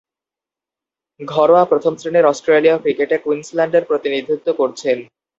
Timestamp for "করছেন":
4.53-4.97